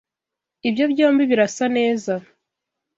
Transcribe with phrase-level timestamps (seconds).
[0.67, 2.13] Ibi byombi birasa neza.